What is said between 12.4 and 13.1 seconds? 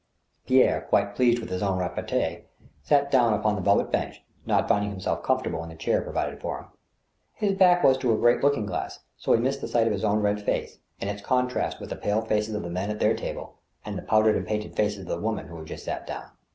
of the men at